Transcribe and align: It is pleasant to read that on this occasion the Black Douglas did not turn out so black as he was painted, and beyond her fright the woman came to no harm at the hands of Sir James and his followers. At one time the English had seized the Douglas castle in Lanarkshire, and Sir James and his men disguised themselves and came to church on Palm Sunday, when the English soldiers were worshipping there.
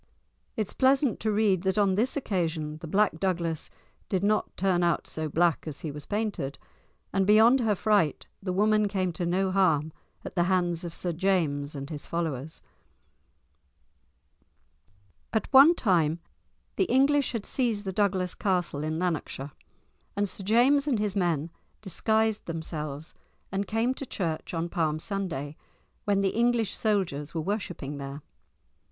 It 0.57 0.65
is 0.67 0.73
pleasant 0.73 1.19
to 1.19 1.31
read 1.31 1.61
that 1.61 1.77
on 1.77 1.93
this 1.93 2.17
occasion 2.17 2.79
the 2.79 2.87
Black 2.87 3.19
Douglas 3.19 3.69
did 4.09 4.23
not 4.23 4.57
turn 4.57 4.81
out 4.81 5.05
so 5.05 5.29
black 5.29 5.65
as 5.67 5.81
he 5.81 5.91
was 5.91 6.07
painted, 6.07 6.57
and 7.13 7.27
beyond 7.27 7.59
her 7.59 7.75
fright 7.75 8.25
the 8.41 8.51
woman 8.51 8.87
came 8.87 9.13
to 9.13 9.27
no 9.27 9.51
harm 9.51 9.93
at 10.25 10.33
the 10.33 10.45
hands 10.45 10.83
of 10.83 10.95
Sir 10.95 11.13
James 11.13 11.75
and 11.75 11.91
his 11.91 12.07
followers. 12.07 12.63
At 15.33 15.45
one 15.53 15.75
time 15.75 16.17
the 16.77 16.85
English 16.85 17.33
had 17.33 17.45
seized 17.45 17.85
the 17.85 17.93
Douglas 17.93 18.33
castle 18.33 18.81
in 18.83 18.97
Lanarkshire, 18.97 19.51
and 20.15 20.27
Sir 20.27 20.43
James 20.43 20.87
and 20.87 20.97
his 20.97 21.15
men 21.15 21.51
disguised 21.83 22.47
themselves 22.47 23.13
and 23.51 23.67
came 23.67 23.93
to 23.93 24.07
church 24.07 24.51
on 24.55 24.67
Palm 24.67 24.97
Sunday, 24.97 25.57
when 26.05 26.21
the 26.21 26.29
English 26.29 26.75
soldiers 26.75 27.35
were 27.35 27.41
worshipping 27.41 27.99
there. 27.99 28.23